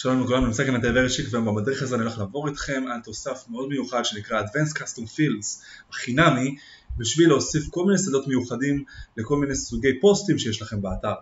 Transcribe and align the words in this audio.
שלום 0.00 0.22
לכולם, 0.24 0.44
נמצא 0.44 0.64
כאן 0.64 0.76
נתיבי 0.76 1.00
רשיק 1.00 1.34
ובדרך 1.34 1.82
הזה 1.82 1.94
אני 1.94 2.02
הולך 2.02 2.18
לעבור 2.18 2.48
איתכם 2.48 2.84
על 2.92 3.00
תוסף 3.04 3.44
מאוד 3.48 3.68
מיוחד 3.68 4.04
שנקרא 4.04 4.42
Advanced 4.42 4.76
Custom 4.78 5.02
Fields 5.16 5.62
החינמי 5.90 6.56
בשביל 6.96 7.28
להוסיף 7.28 7.68
כל 7.70 7.84
מיני 7.84 7.98
שדות 7.98 8.28
מיוחדים 8.28 8.84
לכל 9.16 9.36
מיני 9.36 9.56
סוגי 9.56 10.00
פוסטים 10.00 10.38
שיש 10.38 10.62
לכם 10.62 10.82
באתר. 10.82 11.14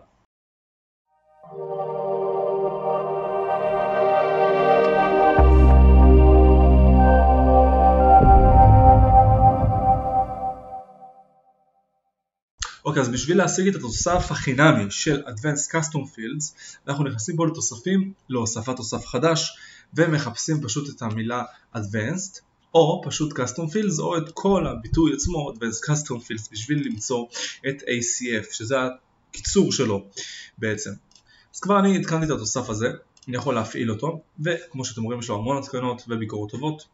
אוקיי, 12.96 13.08
אז 13.08 13.14
בשביל 13.14 13.38
להשיג 13.38 13.68
את 13.68 13.74
התוסף 13.74 14.30
החינמי 14.30 14.90
של 14.90 15.22
Advanced 15.26 15.72
Custom 15.72 16.16
Fields, 16.16 16.54
אנחנו 16.88 17.04
נכנסים 17.04 17.36
פה 17.36 17.46
לתוספים, 17.46 18.12
להוספת 18.28 18.76
תוסף 18.76 19.06
חדש, 19.06 19.56
ומחפשים 19.94 20.62
פשוט 20.62 20.96
את 20.96 21.02
המילה 21.02 21.42
Advanced, 21.74 22.40
או 22.74 23.02
פשוט 23.04 23.38
Custom 23.38 23.72
Fields, 23.72 24.00
או 24.00 24.18
את 24.18 24.30
כל 24.34 24.66
הביטוי 24.66 25.12
עצמו, 25.14 25.52
Advanced 25.52 25.90
Custom 25.90 26.14
Fields, 26.14 26.48
בשביל 26.52 26.86
למצוא 26.86 27.26
את 27.68 27.82
ACF, 27.82 28.54
שזה 28.54 28.76
הקיצור 29.30 29.72
שלו 29.72 30.04
בעצם. 30.58 30.90
אז 31.54 31.60
כבר 31.60 31.78
אני 31.78 31.96
התקנתי 31.96 32.26
את 32.26 32.30
התוסף 32.30 32.70
הזה, 32.70 32.88
אני 33.28 33.36
יכול 33.36 33.54
להפעיל 33.54 33.90
אותו, 33.90 34.20
וכמו 34.44 34.84
שאתם 34.84 35.02
רואים 35.02 35.20
יש 35.20 35.28
לו 35.28 35.34
המון 35.34 35.58
התקנות 35.58 36.02
וביקורות 36.08 36.50
טובות, 36.50 36.84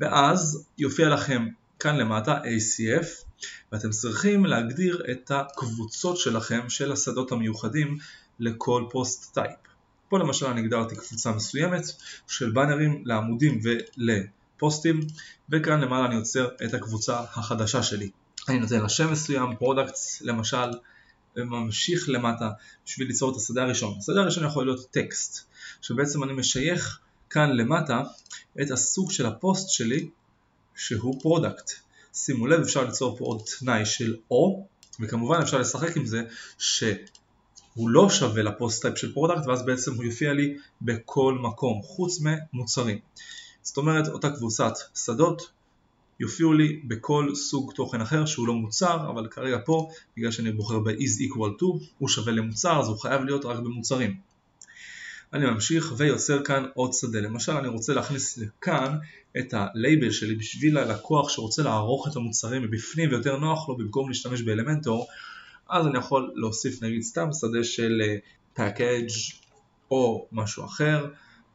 ואז 0.00 0.64
יופיע 0.78 1.08
לכם 1.08 1.48
כאן 1.78 1.96
למטה 1.96 2.38
ACF 2.38 3.24
ואתם 3.72 3.90
צריכים 3.90 4.46
להגדיר 4.46 5.02
את 5.10 5.30
הקבוצות 5.30 6.16
שלכם 6.16 6.68
של 6.68 6.92
השדות 6.92 7.32
המיוחדים 7.32 7.98
לכל 8.40 8.84
post 8.90 9.34
type. 9.34 9.56
פה 10.08 10.18
למשל 10.18 10.46
אני 10.46 10.60
הגדרתי 10.60 10.96
קבוצה 10.96 11.32
מסוימת 11.32 11.82
של 12.28 12.50
באנרים 12.50 13.02
לעמודים 13.06 13.60
ולפוסטים 13.62 15.00
וכאן 15.50 15.80
למעלה 15.80 16.06
אני 16.06 16.14
יוצר 16.14 16.48
את 16.64 16.74
הקבוצה 16.74 17.20
החדשה 17.20 17.82
שלי. 17.82 18.10
אני 18.48 18.58
נותן 18.58 18.80
לה 18.80 18.88
שם 18.88 19.12
מסוים, 19.12 19.56
products 19.56 20.22
למשל, 20.22 20.70
וממשיך 21.36 22.08
למטה 22.08 22.50
בשביל 22.86 23.08
ליצור 23.08 23.32
את 23.32 23.36
השדה 23.36 23.62
הראשון. 23.62 23.98
השדה 23.98 24.20
הראשון 24.20 24.44
יכול 24.44 24.64
להיות 24.64 24.90
טקסט, 24.90 25.46
שבעצם 25.82 26.24
אני 26.24 26.32
משייך 26.32 26.98
כאן 27.30 27.56
למטה 27.56 28.02
את 28.62 28.70
הסוג 28.70 29.10
של 29.10 29.26
הפוסט 29.26 29.68
שלי 29.68 30.08
שהוא 30.76 31.22
product. 31.22 31.83
שימו 32.14 32.46
לב 32.46 32.60
אפשר 32.60 32.84
ליצור 32.84 33.16
פה 33.18 33.24
עוד 33.24 33.42
תנאי 33.58 33.86
של 33.86 34.16
או 34.30 34.66
וכמובן 35.00 35.40
אפשר 35.42 35.58
לשחק 35.58 35.96
עם 35.96 36.06
זה 36.06 36.22
שהוא 36.58 37.88
לא 37.88 38.10
שווה 38.10 38.42
ל 38.42 38.50
post 38.50 38.82
type 38.82 38.98
של 38.98 39.12
product 39.12 39.46
ואז 39.46 39.66
בעצם 39.66 39.94
הוא 39.94 40.04
יופיע 40.04 40.32
לי 40.32 40.56
בכל 40.82 41.38
מקום 41.42 41.82
חוץ 41.82 42.20
ממוצרים. 42.20 42.98
זאת 43.62 43.76
אומרת 43.76 44.08
אותה 44.08 44.30
קבוצת 44.30 44.72
שדות 44.94 45.50
יופיעו 46.20 46.52
לי 46.52 46.80
בכל 46.84 47.34
סוג 47.34 47.72
תוכן 47.74 48.00
אחר 48.00 48.26
שהוא 48.26 48.46
לא 48.46 48.54
מוצר 48.54 49.10
אבל 49.10 49.28
כרגע 49.28 49.58
פה 49.64 49.90
בגלל 50.16 50.30
שאני 50.30 50.52
בוחר 50.52 50.78
ב-is 50.78 51.20
equal 51.20 51.60
to 51.60 51.84
הוא 51.98 52.08
שווה 52.08 52.32
למוצר 52.32 52.80
אז 52.80 52.88
הוא 52.88 52.98
חייב 52.98 53.24
להיות 53.24 53.44
רק 53.44 53.58
במוצרים. 53.58 54.16
אני 55.32 55.46
ממשיך 55.46 55.92
ויוצר 55.96 56.44
כאן 56.44 56.64
עוד 56.74 56.92
שדה. 56.92 57.20
למשל 57.20 57.52
אני 57.52 57.68
רוצה 57.68 57.94
להכניס 57.94 58.38
לכאן 58.38 58.98
את 59.38 59.54
הלייבל 59.56 60.10
שלי 60.10 60.34
בשביל 60.34 60.78
הלקוח 60.78 61.28
שרוצה 61.28 61.62
לערוך 61.62 62.08
את 62.08 62.16
המוצרים 62.16 62.62
מבפנים 62.62 63.10
ויותר 63.10 63.36
נוח 63.36 63.68
לו 63.68 63.76
במקום 63.76 64.08
להשתמש 64.08 64.42
באלמנטור 64.42 65.06
אז 65.70 65.86
אני 65.86 65.98
יכול 65.98 66.32
להוסיף 66.34 66.82
נגיד 66.82 67.02
סתם 67.02 67.28
שדה 67.32 67.64
של 67.64 68.02
package 68.56 69.34
או 69.90 70.26
משהו 70.32 70.64
אחר 70.64 71.06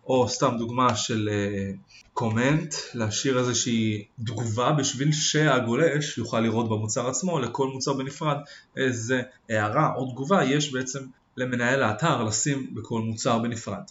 או 0.07 0.29
סתם 0.29 0.55
דוגמה 0.57 0.95
של 0.95 1.29
קומנט, 2.13 2.75
להשאיר 2.93 3.39
איזושהי 3.39 4.05
תגובה 4.25 4.71
בשביל 4.71 5.11
שהגולש 5.11 6.17
יוכל 6.17 6.39
לראות 6.39 6.69
במוצר 6.69 7.09
עצמו 7.09 7.39
לכל 7.39 7.67
מוצר 7.67 7.93
בנפרד 7.93 8.37
איזה 8.77 9.21
הערה 9.49 9.93
או 9.95 10.11
תגובה 10.11 10.43
יש 10.43 10.71
בעצם 10.73 10.99
למנהל 11.37 11.83
האתר 11.83 12.23
לשים 12.23 12.75
בכל 12.75 13.01
מוצר 13.01 13.39
בנפרד. 13.39 13.83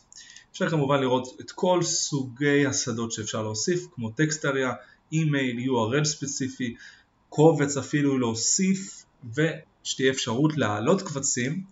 אפשר 0.52 0.68
כמובן 0.68 1.00
לראות 1.00 1.40
את 1.40 1.50
כל 1.50 1.82
סוגי 1.82 2.66
השדות 2.66 3.12
שאפשר 3.12 3.42
להוסיף 3.42 3.86
כמו 3.94 4.10
טקסטריה, 4.10 4.72
אימייל, 5.12 5.70
URL 5.70 6.04
ספציפי, 6.04 6.74
קובץ 7.28 7.76
אפילו 7.76 8.18
להוסיף 8.18 9.04
ושתהיה 9.34 10.10
אפשרות 10.10 10.56
להעלות 10.56 11.02
קבצים 11.02 11.62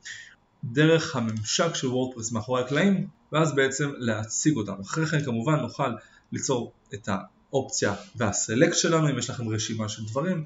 דרך 0.64 1.16
הממשק 1.16 1.74
של 1.74 1.86
וורדפרס 1.86 2.32
מאחורי 2.32 2.62
הקלעים 2.62 3.08
ואז 3.32 3.54
בעצם 3.54 3.90
להציג 3.96 4.56
אותם. 4.56 4.80
אחרי 4.80 5.06
כן 5.06 5.24
כמובן 5.24 5.60
נוכל 5.60 5.90
ליצור 6.32 6.72
את 6.94 7.08
האופציה 7.08 7.94
וה 8.16 8.31
select 8.31 8.76
שלנו 8.76 9.10
אם 9.10 9.18
יש 9.18 9.30
לכם 9.30 9.48
רשימה 9.48 9.88
של 9.88 10.04
דברים 10.04 10.44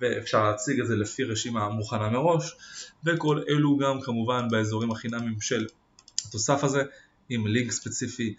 ואפשר 0.00 0.44
להציג 0.44 0.80
את 0.80 0.86
זה 0.86 0.96
לפי 0.96 1.24
רשימה 1.24 1.68
מוכנה 1.68 2.08
מראש 2.08 2.56
וכל 3.04 3.42
אלו 3.48 3.76
גם 3.76 4.00
כמובן 4.00 4.48
באזורים 4.50 4.90
החינמיים 4.90 5.40
של 5.40 5.66
התוסף 6.28 6.64
הזה 6.64 6.82
עם 7.28 7.46
לינק 7.46 7.72
ספציפי, 7.72 8.34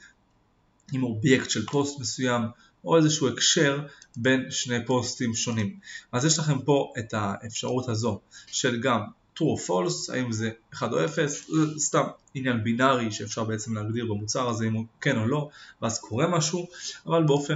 עם 0.91 1.03
אובייקט 1.03 1.49
של 1.49 1.65
פוסט 1.65 1.99
מסוים 1.99 2.41
או 2.85 2.97
איזשהו 2.97 3.27
הקשר 3.27 3.79
בין 4.17 4.51
שני 4.51 4.85
פוסטים 4.85 5.33
שונים. 5.33 5.79
אז 6.11 6.25
יש 6.25 6.39
לכם 6.39 6.61
פה 6.61 6.93
את 6.99 7.13
האפשרות 7.13 7.89
הזו 7.89 8.19
של 8.47 8.81
גם 8.81 9.01
true 9.39 9.41
או 9.41 9.57
false, 9.57 10.13
האם 10.13 10.31
זה 10.31 10.51
1 10.73 10.91
או 10.91 11.05
0, 11.05 11.49
זה 11.49 11.79
סתם 11.79 12.03
עניין 12.33 12.63
בינארי 12.63 13.11
שאפשר 13.11 13.43
בעצם 13.43 13.75
להגדיר 13.75 14.05
במוצר 14.05 14.49
הזה 14.49 14.65
אם 14.65 14.73
הוא 14.73 14.85
כן 15.01 15.17
או 15.17 15.27
לא, 15.27 15.49
ואז 15.81 15.99
קורה 15.99 16.27
משהו, 16.27 16.67
אבל 17.05 17.23
באופן 17.23 17.55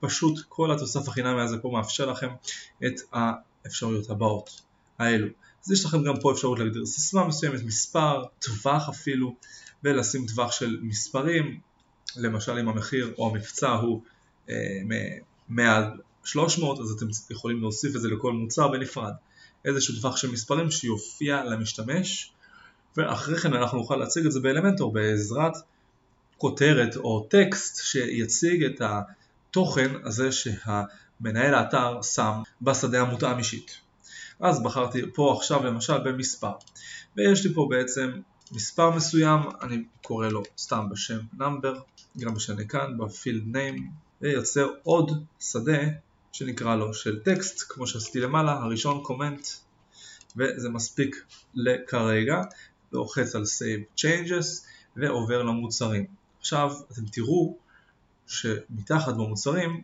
פשוט 0.00 0.44
כל 0.48 0.72
התוסף 0.72 1.08
החינמי 1.08 1.42
הזה 1.42 1.58
פה 1.58 1.70
מאפשר 1.72 2.10
לכם 2.10 2.28
את 2.86 3.00
האפשרויות 3.12 4.10
הבאות 4.10 4.60
האלו. 4.98 5.26
אז 5.64 5.72
יש 5.72 5.84
לכם 5.84 6.02
גם 6.04 6.14
פה 6.20 6.32
אפשרות 6.32 6.58
להגדיר 6.58 6.86
סיסמה 6.86 7.26
מסוימת, 7.26 7.62
מספר, 7.64 8.22
טווח 8.38 8.88
אפילו, 8.88 9.36
ולשים 9.84 10.26
טווח 10.26 10.52
של 10.52 10.78
מספרים, 10.82 11.60
למשל 12.16 12.58
אם 12.58 12.68
המחיר 12.68 13.14
או 13.18 13.30
המבצע 13.30 13.70
הוא 13.70 14.02
אה, 14.50 14.54
מעל 15.48 15.84
300 16.24 16.80
אז 16.80 16.90
אתם 16.90 17.06
יכולים 17.30 17.60
להוסיף 17.60 17.96
את 17.96 18.00
זה 18.00 18.08
לכל 18.08 18.32
מוצר 18.32 18.68
בנפרד. 18.68 19.12
איזשהו 19.64 19.94
טווח 19.94 20.16
של 20.16 20.30
מספרים 20.30 20.70
שיופיע 20.70 21.44
למשתמש 21.44 22.32
ואחרי 22.96 23.38
כן 23.38 23.54
אנחנו 23.54 23.78
נוכל 23.78 23.96
להציג 23.96 24.26
את 24.26 24.32
זה 24.32 24.40
באלמנטור 24.40 24.92
בעזרת 24.92 25.52
כותרת 26.38 26.96
או 26.96 27.26
טקסט 27.30 27.84
שיציג 27.84 28.64
את 28.64 28.80
התוכן 28.80 29.90
הזה 30.04 30.32
שהמנהל 30.32 31.54
האתר 31.54 32.02
שם 32.02 32.32
בשדה 32.62 33.00
המותאם 33.00 33.38
אישית. 33.38 33.78
אז 34.42 34.62
בחרתי 34.62 35.02
פה 35.14 35.34
עכשיו 35.36 35.64
למשל 35.64 35.98
במספר 35.98 36.52
ויש 37.16 37.46
לי 37.46 37.54
פה 37.54 37.66
בעצם 37.70 38.10
מספר 38.52 38.90
מסוים, 38.90 39.40
אני 39.62 39.84
קורא 40.02 40.28
לו 40.28 40.42
סתם 40.58 40.88
בשם 40.90 41.18
number, 41.38 41.78
גם 42.18 42.34
משנה 42.34 42.64
כאן 42.64 42.96
בfield 42.98 43.54
name 43.54 43.80
ויוצר 44.20 44.68
עוד 44.82 45.24
שדה 45.40 45.82
שנקרא 46.32 46.76
לו 46.76 46.94
של 46.94 47.22
טקסט 47.22 47.64
כמו 47.68 47.86
שעשיתי 47.86 48.20
למעלה, 48.20 48.52
הראשון 48.52 49.02
קומנט 49.02 49.46
וזה 50.36 50.68
מספיק 50.68 51.24
לכרגע 51.54 52.42
לוחץ 52.92 53.34
על 53.34 53.42
save 53.42 54.00
changes 54.00 54.66
ועובר 54.96 55.42
למוצרים. 55.42 56.06
עכשיו 56.40 56.72
אתם 56.92 57.06
תראו 57.12 57.56
שמתחת 58.26 59.14
במוצרים, 59.14 59.82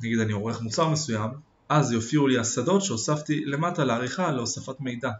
נגיד 0.00 0.18
אני 0.18 0.32
עורך 0.32 0.60
מוצר 0.60 0.88
מסוים, 0.88 1.30
אז 1.70 1.92
יופיעו 1.92 2.26
לי 2.26 2.38
השדות 2.38 2.82
שהוספתי 2.82 3.44
למטה 3.44 3.84
לעריכה 3.84 4.32
להוספת 4.32 4.80
מידע. 4.80 5.10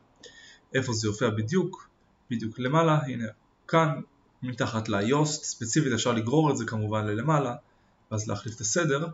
איפה 0.74 0.92
זה 0.92 1.08
יופיע 1.08 1.30
בדיוק? 1.30 1.88
בדיוק 2.30 2.58
למעלה, 2.58 2.98
הנה 3.06 3.24
כאן 3.68 4.00
מתחת 4.42 4.88
ליוסט, 4.88 5.44
ספציפית 5.44 5.92
אפשר 5.92 6.12
לגרור 6.12 6.50
את 6.50 6.56
זה 6.56 6.64
כמובן 6.64 7.06
ללמעלה, 7.06 7.54
ואז 8.10 8.28
להחליף 8.28 8.56
את 8.56 8.60
הסדר, 8.60 9.06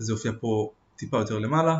וזה 0.00 0.12
יופיע 0.12 0.32
פה 0.40 0.70
טיפה 0.96 1.18
יותר 1.18 1.38
למעלה, 1.38 1.78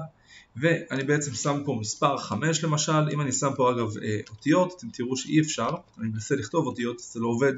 ואני 0.56 1.04
בעצם 1.04 1.34
שם 1.34 1.62
פה 1.64 1.76
מספר 1.80 2.18
5 2.18 2.64
למשל, 2.64 3.08
אם 3.12 3.20
אני 3.20 3.32
שם 3.32 3.50
פה 3.56 3.70
אגב 3.70 3.98
אה, 3.98 4.20
אותיות, 4.30 4.74
אתם 4.78 4.90
תראו 4.90 5.16
שאי 5.16 5.40
אפשר, 5.40 5.70
אני 5.98 6.08
מנסה 6.08 6.36
לכתוב 6.36 6.66
אותיות, 6.66 6.98
זה 6.98 7.20
לא 7.20 7.28
עובד, 7.28 7.52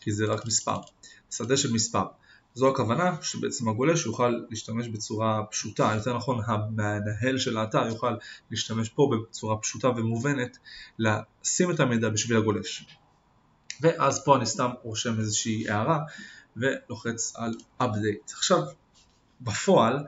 כי 0.00 0.12
זה 0.12 0.26
רק 0.26 0.46
מספר, 0.46 0.80
שדה 1.30 1.56
של 1.56 1.72
מספר. 1.72 2.04
זו 2.54 2.68
הכוונה 2.68 3.16
שבעצם 3.22 3.68
הגולש 3.68 4.06
יוכל 4.06 4.40
להשתמש 4.50 4.88
בצורה 4.88 5.44
פשוטה, 5.50 5.92
יותר 5.96 6.16
נכון 6.16 6.40
המנהל 6.46 7.38
של 7.38 7.56
האתר 7.56 7.86
יוכל 7.86 8.14
להשתמש 8.50 8.88
פה 8.88 9.10
בצורה 9.12 9.56
פשוטה 9.56 9.88
ומובנת 9.88 10.58
לשים 10.98 11.70
את 11.70 11.80
המידע 11.80 12.08
בשביל 12.08 12.38
הגולש. 12.38 12.86
ואז 13.80 14.24
פה 14.24 14.36
אני 14.36 14.46
סתם 14.46 14.70
רושם 14.82 15.18
איזושהי 15.18 15.70
הערה 15.70 15.98
ולוחץ 16.56 17.32
על 17.36 17.54
update. 17.82 18.32
עכשיו 18.32 18.58
בפועל 19.40 20.04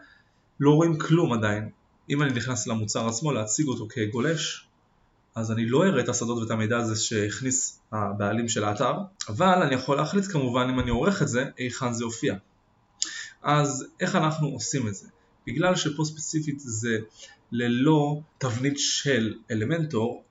לא 0.60 0.70
רואים 0.70 0.98
כלום 0.98 1.32
עדיין. 1.32 1.70
אם 2.10 2.22
אני 2.22 2.32
נכנס 2.32 2.66
למוצר 2.66 3.08
עצמו 3.08 3.32
להציג 3.32 3.66
אותו 3.66 3.86
כגולש 3.90 4.69
אז 5.34 5.52
אני 5.52 5.66
לא 5.66 5.84
אראה 5.84 6.02
את 6.02 6.08
השדות 6.08 6.38
ואת 6.38 6.50
המידע 6.50 6.78
הזה 6.78 6.96
שהכניס 6.96 7.80
הבעלים 7.92 8.48
של 8.48 8.64
האתר, 8.64 8.94
אבל 9.28 9.62
אני 9.62 9.74
יכול 9.74 9.96
להחליט 9.96 10.24
כמובן 10.24 10.68
אם 10.70 10.80
אני 10.80 10.90
עורך 10.90 11.22
את 11.22 11.28
זה, 11.28 11.44
היכן 11.56 11.92
זה 11.92 12.04
יופיע. 12.04 12.34
אז 13.42 13.86
איך 14.00 14.16
אנחנו 14.16 14.48
עושים 14.48 14.88
את 14.88 14.94
זה? 14.94 15.08
בגלל 15.46 15.76
שפה 15.76 16.04
ספציפית 16.04 16.60
זה 16.60 16.98
ללא 17.52 18.20
תבנית 18.38 18.78
של 18.78 19.34
אלמנטור, 19.50 20.24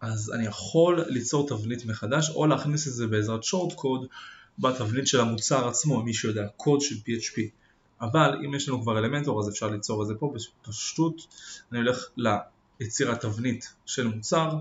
אז 0.00 0.32
אני 0.32 0.46
יכול 0.46 1.04
ליצור 1.08 1.48
תבנית 1.48 1.86
מחדש 1.86 2.30
או 2.30 2.46
להכניס 2.46 2.88
את 2.88 2.92
זה 2.92 3.06
בעזרת 3.06 3.44
שורט 3.44 3.74
קוד 3.74 4.06
בתבנית 4.58 5.06
של 5.06 5.20
המוצר 5.20 5.68
עצמו, 5.68 6.02
מי 6.02 6.14
שיודע, 6.14 6.46
קוד 6.56 6.80
של 6.80 6.94
PHP. 6.94 7.40
אבל 8.00 8.38
אם 8.44 8.54
יש 8.54 8.68
לנו 8.68 8.82
כבר 8.82 8.98
אלמנטור 8.98 9.40
אז 9.40 9.48
אפשר 9.48 9.68
ליצור 9.68 10.02
את 10.02 10.06
זה 10.06 10.14
פה 10.14 10.34
בפשטות. 10.64 11.26
אני 11.72 11.78
הולך 11.78 12.08
ליצירת 12.80 13.20
תבנית 13.20 13.74
של 13.86 14.06
מוצר, 14.06 14.58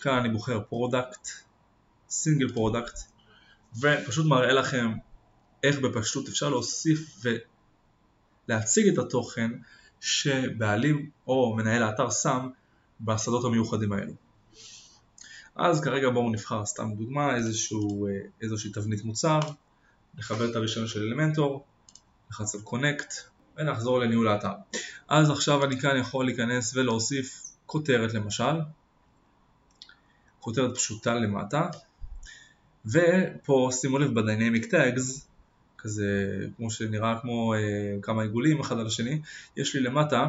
כאן 0.00 0.18
אני 0.18 0.28
בוחר 0.28 0.60
product, 0.68 1.28
single 2.08 2.52
product, 2.52 2.98
ופשוט 3.80 4.26
מראה 4.26 4.52
לכם 4.52 4.92
איך 5.62 5.78
בפשטות 5.78 6.28
אפשר 6.28 6.48
להוסיף 6.48 7.24
ולהציג 8.48 8.88
את 8.88 8.98
התוכן 8.98 9.50
שבעלים 10.00 11.10
או 11.26 11.56
מנהל 11.56 11.82
האתר 11.82 12.10
שם 12.10 12.48
בשדות 13.00 13.44
המיוחדים 13.44 13.92
האלו. 13.92 14.12
אז 15.56 15.80
כרגע 15.80 16.10
בואו 16.10 16.30
נבחר 16.30 16.66
סתם 16.66 16.94
דוגמה 16.94 17.36
איזשהו, 17.36 18.06
אה, 18.06 18.12
איזושהי 18.42 18.72
תבנית 18.72 19.04
מוצר, 19.04 19.40
נחבר 20.14 20.50
את 20.50 20.56
הרישיון 20.56 20.86
של 20.86 21.02
Elementor, 21.02 21.64
נלחץ 22.30 22.54
על 22.54 22.60
connect 22.60 23.14
ונחזור 23.58 24.00
לניהול 24.00 24.28
האתר. 24.28 24.52
אז 25.08 25.30
עכשיו 25.30 25.64
אני 25.64 25.80
כאן 25.80 25.96
יכול 25.96 26.24
להיכנס 26.24 26.76
ולהוסיף 26.76 27.42
כותרת 27.66 28.14
למשל, 28.14 28.60
כותרת 30.40 30.74
פשוטה 30.74 31.14
למטה, 31.14 31.68
ופה 32.86 33.68
שימו 33.72 33.98
לב 33.98 34.20
בדיינמיק 34.20 34.64
טאגס, 34.64 35.26
כזה 35.78 36.36
כמו 36.56 36.70
שנראה 36.70 37.20
כמו 37.20 37.54
אה, 37.54 37.60
כמה 38.02 38.22
עיגולים 38.22 38.60
אחד 38.60 38.78
על 38.78 38.86
השני, 38.86 39.20
יש 39.56 39.76
לי 39.76 39.80
למטה 39.82 40.26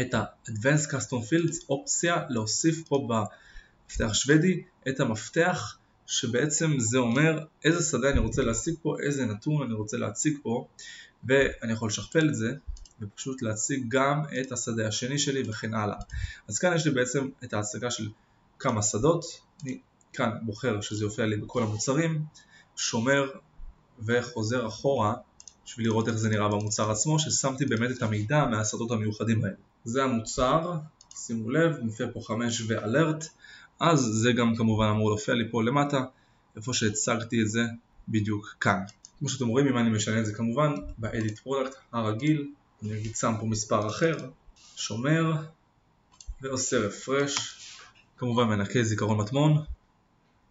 את 0.00 0.14
ה-Advanced 0.14 0.90
Custom 0.90 1.30
Fields 1.30 1.66
אופציה 1.68 2.16
להוסיף 2.28 2.88
פה 2.88 3.08
במפתח 3.08 4.14
שוודי 4.14 4.62
את 4.88 5.00
המפתח 5.00 5.78
שבעצם 6.06 6.78
זה 6.78 6.98
אומר 6.98 7.44
איזה 7.64 7.82
שדה 7.82 8.10
אני 8.10 8.18
רוצה 8.18 8.42
להציג 8.42 8.74
פה, 8.82 8.96
איזה 9.02 9.26
נתון 9.26 9.62
אני 9.62 9.74
רוצה 9.74 9.96
להציג 9.96 10.38
פה 10.42 10.66
ואני 11.26 11.72
יכול 11.72 11.88
לשכפל 11.88 12.28
את 12.28 12.34
זה 12.34 12.54
ופשוט 13.00 13.42
להציג 13.42 13.84
גם 13.88 14.22
את 14.40 14.52
השדה 14.52 14.88
השני 14.88 15.18
שלי 15.18 15.42
וכן 15.48 15.74
הלאה. 15.74 15.96
אז 16.48 16.58
כאן 16.58 16.76
יש 16.76 16.86
לי 16.86 16.92
בעצם 16.92 17.28
את 17.44 17.52
ההצגה 17.52 17.90
של 17.90 18.08
כמה 18.58 18.82
שדות, 18.82 19.24
אני 19.62 19.78
כאן 20.12 20.30
בוחר 20.42 20.80
שזה 20.80 21.04
יופיע 21.04 21.26
לי 21.26 21.36
בכל 21.36 21.62
המוצרים, 21.62 22.22
שומר 22.76 23.30
וחוזר 23.98 24.66
אחורה 24.68 25.14
בשביל 25.64 25.86
לראות 25.86 26.08
איך 26.08 26.16
זה 26.16 26.28
נראה 26.28 26.48
במוצר 26.48 26.90
עצמו, 26.90 27.18
ששמתי 27.18 27.66
באמת 27.66 27.96
את 27.96 28.02
המידע 28.02 28.44
מהשדות 28.44 28.90
המיוחדים 28.90 29.44
האלה. 29.44 29.56
זה 29.84 30.04
המוצר, 30.04 30.72
שימו 31.16 31.50
לב, 31.50 31.80
מופיע 31.80 32.06
פה 32.12 32.20
5 32.26 32.62
ואלרט, 32.68 33.28
אז 33.80 34.00
זה 34.00 34.32
גם 34.32 34.56
כמובן 34.56 34.86
אמור 34.86 35.08
להופיע 35.08 35.34
לי 35.34 35.44
פה 35.50 35.62
למטה, 35.62 36.04
איפה 36.56 36.72
שהצגתי 36.72 37.42
את 37.42 37.48
זה 37.48 37.62
בדיוק 38.08 38.56
כאן. 38.60 38.80
כמו 39.24 39.30
שאתם 39.30 39.46
רואים, 39.46 39.66
אם 39.66 39.78
אני 39.78 39.90
משנה 39.90 40.20
את 40.20 40.26
זה 40.26 40.34
כמובן, 40.34 40.74
ב-edit 40.98 41.46
product 41.46 41.74
הרגיל, 41.92 42.52
אני 42.82 42.98
אגיד 42.98 43.16
שם 43.16 43.34
פה 43.40 43.46
מספר 43.46 43.86
אחר, 43.86 44.16
שומר, 44.76 45.32
ועושה 46.42 46.76
refresh, 46.88 47.40
כמובן 48.16 48.44
מנקה 48.44 48.82
זיכרון 48.82 49.18
מטמון, 49.18 49.64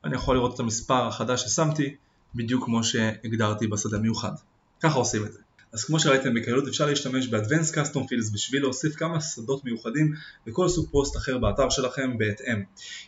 אני 0.03 0.15
יכול 0.15 0.35
לראות 0.35 0.55
את 0.55 0.59
המספר 0.59 1.07
החדש 1.07 1.43
ששמתי, 1.43 1.95
בדיוק 2.35 2.65
כמו 2.65 2.83
שהגדרתי 2.83 3.67
בשדה 3.67 3.97
מיוחד. 3.97 4.33
ככה 4.79 4.97
עושים 4.97 5.25
את 5.25 5.33
זה. 5.33 5.39
אז 5.73 5.83
כמו 5.83 5.99
שראיתם 5.99 6.33
בקלות 6.33 6.67
אפשר 6.67 6.85
להשתמש 6.85 7.27
ב-Advanced 7.27 7.73
Custom 7.73 7.97
Fields 7.97 8.33
בשביל 8.33 8.61
להוסיף 8.61 8.95
כמה 8.95 9.21
שדות 9.21 9.65
מיוחדים 9.65 10.13
לכל 10.47 10.69
סוג 10.69 10.87
פוסט 10.91 11.17
אחר 11.17 11.37
באתר 11.37 11.69
שלכם 11.69 12.17
בהתאם. 12.17 12.63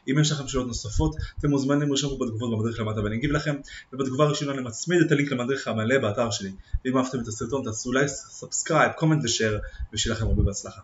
אם 0.08 0.20
יש 0.22 0.32
לכם 0.32 0.48
שאלות 0.48 0.68
נוספות 0.68 1.16
אתם 1.40 1.50
מוזמנים 1.50 1.90
לרשום 1.90 2.18
פה 2.18 2.26
בתגובות 2.26 2.52
במדריך 2.52 2.80
למטה 2.80 3.04
ואני 3.04 3.16
אגיב 3.16 3.32
לכם 3.32 3.56
ובתגובה 3.94 4.24
הראשונה 4.24 4.52
אני 4.52 4.62
מצמיד 4.62 5.02
את 5.02 5.12
הלינק 5.12 5.32
למדריך 5.32 5.68
המלא 5.68 5.98
באתר 5.98 6.32
שלי 6.32 6.52
ואם 6.86 6.98
אהבתם 6.98 7.20
את 7.20 7.28
הסרטון 7.28 7.64
תעשו 7.64 7.94
לייק, 7.94 8.08
subscribe, 8.08 8.92
comment 8.92 9.24
ושאר 9.24 9.60
ושיהיה 9.94 10.16
לכם 10.16 10.26
הרבה 10.26 10.44
בהצלחה. 10.44 10.82